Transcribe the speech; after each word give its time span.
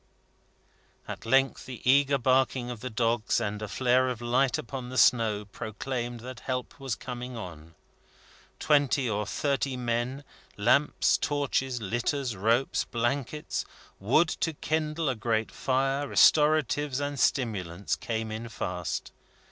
At 1.07 1.27
length 1.27 1.67
the 1.67 1.79
eager 1.87 2.17
barking 2.17 2.71
of 2.71 2.79
the 2.79 2.89
dogs, 2.89 3.39
and 3.39 3.61
a 3.61 3.67
flare 3.67 4.09
of 4.09 4.19
light 4.19 4.57
upon 4.57 4.89
the 4.89 4.97
snow, 4.97 5.45
proclaimed 5.45 6.21
that 6.21 6.39
help 6.39 6.79
was 6.79 6.95
coming 6.95 7.37
on. 7.37 7.75
Twenty 8.57 9.07
or 9.07 9.27
thirty 9.27 9.77
men, 9.77 10.23
lamps, 10.57 11.19
torches, 11.19 11.79
litters, 11.83 12.35
ropes, 12.35 12.83
blankets, 12.83 13.63
wood 13.99 14.29
to 14.29 14.53
kindle 14.53 15.07
a 15.07 15.13
great 15.13 15.51
fire, 15.51 16.07
restoratives 16.07 16.99
and 16.99 17.19
stimulants, 17.19 17.95
came 17.95 18.31
in 18.31 18.49
fast. 18.49 19.11